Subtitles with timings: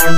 [0.00, 0.08] When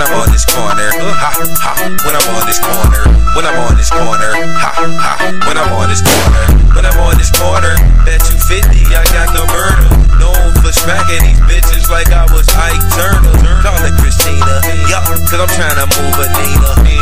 [0.00, 1.76] I'm on this corner, ha ha.
[2.00, 3.04] When I'm on this corner,
[3.36, 5.20] when I'm on this corner, ha ha.
[5.44, 7.76] When I'm on this corner, when I'm on this corner,
[8.08, 9.84] bet you 50, I got the murder.
[10.16, 13.36] Known for smacking these bitches like I was Ike Turner.
[13.60, 16.28] Call it Christina, yup, cause I'm trying move a.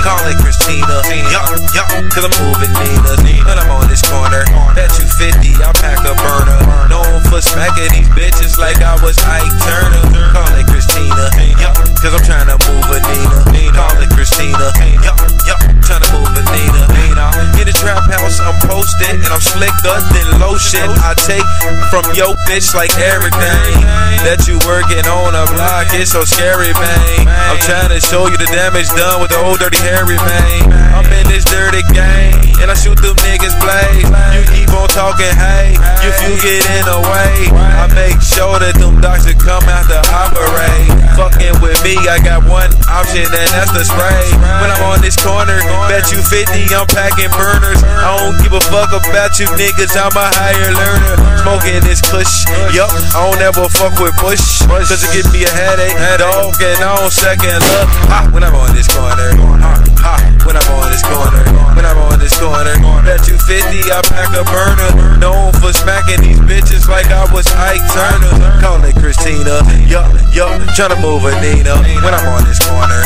[0.03, 0.99] Call it Christina,
[1.31, 2.88] yup, yup, cause I'm moving Nina.
[19.05, 20.89] And I'm slicker than lotion.
[21.05, 21.45] I take
[21.91, 23.85] from yo bitch like everything
[24.25, 25.93] that you working on a block.
[25.95, 27.29] It's so scary, man.
[27.29, 30.73] I'm trying to show you the damage done with the old dirty hairy man.
[30.95, 34.09] I'm in this dirty game and I shoot them niggas blaze.
[34.35, 38.75] You keep on talking, hey, if you get in the way, I make sure that
[38.77, 40.88] them doctors come out to operate.
[41.19, 44.23] Fucking with me, I got one option and that's the spray.
[44.63, 45.59] When I'm on this corner,
[45.91, 47.83] bet you 50, I'm packing burners.
[47.83, 51.19] I don't give a fuck about you niggas, I'm a higher learner.
[51.43, 52.87] Smoking this kush, yup,
[53.19, 54.63] I don't ever fuck with Bush.
[54.71, 57.91] Cause it gives me a headache, dog, and I don't second look.
[58.15, 60.15] Ha, when I'm on this corner, ha, ha,
[60.47, 61.43] when I'm on this corner,
[61.75, 65.19] when I'm on this corner, bet you 50, I pack a burner.
[65.19, 68.38] Known for smacking these bitches like I was Ike Turner.
[69.09, 70.05] Christina, yup,
[70.37, 71.73] yup, tryna move a Nina.
[72.05, 73.01] When I'm on this corner,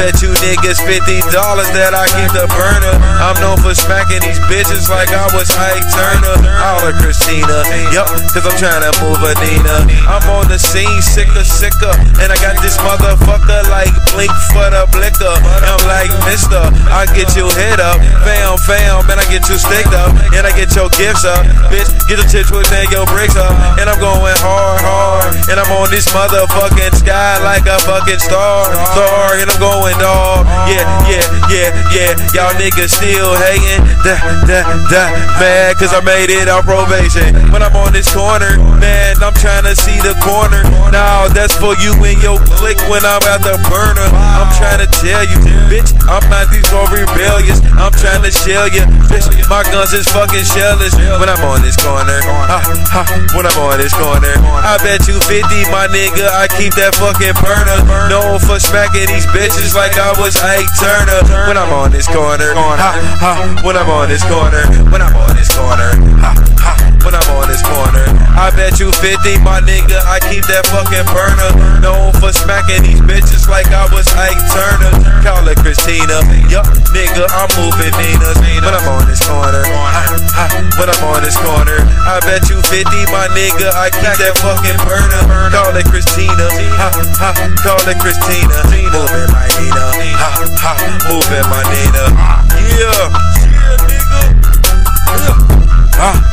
[0.00, 2.96] bet you niggas fifty dollars that I keep the burner.
[3.20, 6.40] I'm known for smacking these bitches like I was Ike Turner.
[6.80, 7.60] Of Christina,
[7.92, 9.84] yup, cause I'm trying to move a Nina.
[10.08, 11.92] I'm on the scene, sicker, sicker,
[12.24, 15.36] and I got this motherfucker like blink for the blicker.
[15.68, 19.92] I'm like Mister, I get you hit up, fam, fam, and I get you sticked
[19.92, 21.92] up, and I get your gifts up, bitch.
[22.08, 25.68] Get your tits with and your bricks up, and I'm going hard, hard, and I'm
[25.76, 29.89] on this motherfucking sky like a fucking star, star, and I'm going
[30.68, 32.10] Yeah, yeah, yeah, yeah.
[32.36, 34.14] Y'all niggas still hating, da,
[34.46, 35.02] da, da,
[35.40, 37.34] mad, cause I made it on probation.
[37.50, 40.62] When I'm on this corner, man, I'm trying to see the corner.
[40.92, 44.06] Now that's for you and your click when I'm at the burner.
[44.14, 47.39] I'm trying to tell you, bitch, I'm not these so rebellious.
[47.90, 49.26] I'm trying to shell you, bitch.
[49.50, 50.94] My guns is fucking shellless.
[51.18, 53.02] When I'm on this corner, ha, ha,
[53.34, 54.30] when I'm on this corner,
[54.62, 55.42] I bet you 50,
[55.74, 57.82] my nigga, I keep that fucking burner.
[58.06, 61.18] Known for smacking these bitches like I was Ike Turner.
[61.50, 63.32] When I'm on this corner, ha, ha,
[63.66, 64.62] when I'm on this corner,
[64.94, 65.90] when I'm on this corner,
[66.22, 66.30] ha,
[66.62, 66.72] ha,
[67.02, 68.06] when I'm on this corner.
[68.38, 71.50] I bet you 50, my nigga, I keep that fucking burner.
[71.82, 71.99] Known
[75.90, 76.22] Tina.
[76.46, 78.38] Yup, nigga, I'm moving Venus.
[78.62, 79.66] When I'm on this corner,
[80.78, 84.78] when I'm on this corner, I bet you 50, my nigga, I keep that fucking
[84.86, 85.50] burner.
[85.50, 86.46] Call it Christina,
[86.78, 87.34] ha, ha,
[87.66, 88.54] call it Christina.
[88.70, 90.30] Moving my Nina, ha,
[90.62, 90.78] ha,
[91.10, 92.06] moving my Nina.
[92.70, 93.10] Yeah,
[93.50, 94.30] yeah, nigga.
[95.26, 95.98] Yeah.
[95.98, 96.29] Ah.